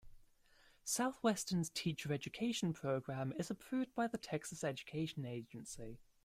[0.83, 5.99] Southwestern's Teacher Education Program is approved by the Texas Education Agency.